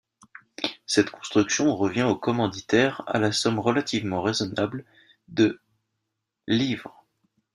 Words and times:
Cette 0.87 1.11
construction 1.11 1.75
revient 1.75 2.01
au 2.09 2.15
commanditaire 2.15 3.03
à 3.05 3.19
la 3.19 3.31
somme 3.31 3.59
relativement 3.59 4.23
raisonnable 4.23 4.83
de 5.27 5.61
livres. 6.47 7.05